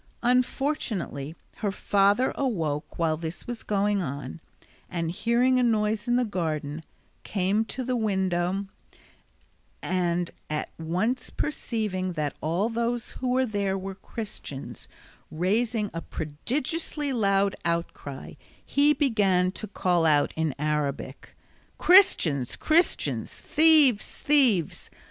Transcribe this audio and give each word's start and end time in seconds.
Unfortunately 0.23 1.35
her 1.57 1.71
father 1.71 2.31
awoke 2.33 2.97
while 2.97 3.17
this 3.17 3.45
was 3.45 3.61
going 3.61 4.01
on, 4.01 4.39
and 4.89 5.11
hearing 5.11 5.59
a 5.59 5.61
noise 5.61 6.07
in 6.07 6.15
the 6.15 6.25
garden, 6.25 6.83
came 7.23 7.63
to 7.65 7.83
the 7.83 7.95
window, 7.95 8.65
and 9.79 10.31
at 10.49 10.69
once 10.79 11.29
perceiving 11.29 12.13
that 12.13 12.35
all 12.41 12.67
those 12.67 13.11
who 13.11 13.27
were 13.29 13.45
there 13.45 13.77
were 13.77 13.93
Christians, 13.93 14.87
raising 15.29 15.91
a 15.93 16.01
prodigiously 16.01 17.13
loud 17.13 17.55
outcry, 17.63 18.33
he 18.65 18.93
began 18.93 19.51
to 19.51 19.67
call 19.67 20.07
out 20.07 20.33
in 20.35 20.55
Arabic, 20.57 21.35
"Christians, 21.77 22.55
Christians! 22.55 23.31
thieves, 23.35 24.07
thieves!" 24.07 24.89